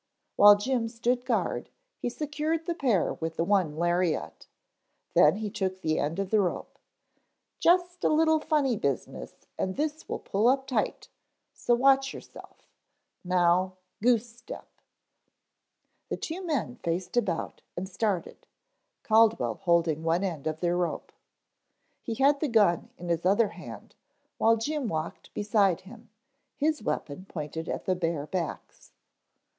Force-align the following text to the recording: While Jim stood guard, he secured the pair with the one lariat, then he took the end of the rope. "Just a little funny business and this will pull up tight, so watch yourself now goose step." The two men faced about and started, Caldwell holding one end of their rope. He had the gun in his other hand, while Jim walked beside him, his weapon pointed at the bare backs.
While 0.35 0.55
Jim 0.57 0.87
stood 0.87 1.25
guard, 1.25 1.69
he 1.99 2.09
secured 2.09 2.65
the 2.65 2.73
pair 2.73 3.13
with 3.13 3.35
the 3.35 3.43
one 3.43 3.75
lariat, 3.77 4.47
then 5.13 5.35
he 5.35 5.51
took 5.51 5.81
the 5.81 5.99
end 5.99 6.17
of 6.17 6.31
the 6.31 6.39
rope. 6.41 6.79
"Just 7.59 8.03
a 8.03 8.09
little 8.09 8.39
funny 8.39 8.75
business 8.75 9.45
and 9.59 9.75
this 9.75 10.09
will 10.09 10.17
pull 10.17 10.47
up 10.47 10.65
tight, 10.65 11.09
so 11.53 11.75
watch 11.75 12.15
yourself 12.15 12.67
now 13.23 13.77
goose 14.01 14.27
step." 14.35 14.67
The 16.09 16.17
two 16.17 16.43
men 16.43 16.77
faced 16.77 17.15
about 17.15 17.61
and 17.77 17.87
started, 17.87 18.47
Caldwell 19.03 19.59
holding 19.65 20.01
one 20.01 20.23
end 20.23 20.47
of 20.47 20.61
their 20.61 20.75
rope. 20.77 21.11
He 22.01 22.15
had 22.15 22.39
the 22.39 22.47
gun 22.47 22.89
in 22.97 23.09
his 23.09 23.23
other 23.23 23.49
hand, 23.49 23.93
while 24.39 24.57
Jim 24.57 24.87
walked 24.87 25.31
beside 25.35 25.81
him, 25.81 26.09
his 26.55 26.81
weapon 26.81 27.25
pointed 27.25 27.69
at 27.69 27.85
the 27.85 27.93
bare 27.93 28.25
backs. 28.25 28.93